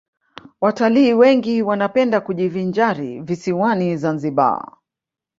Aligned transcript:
watalii 0.61 1.13
wengi 1.13 1.61
wanapenda 1.61 2.21
kujivinjari 2.21 3.21
visiwani 3.21 3.97
zanzibar 3.97 4.77